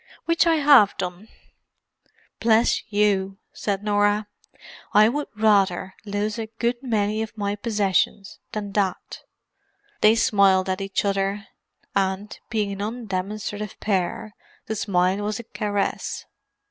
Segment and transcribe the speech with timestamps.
[0.25, 1.27] Which I have done."
[2.39, 4.25] "Bless you," said Norah.
[4.95, 9.21] "I would rather lose a good many of my possessions than that."
[10.01, 11.45] They smiled at each other;
[11.95, 14.33] and, being an undemonstrative pair,
[14.65, 16.25] the smile was a caress.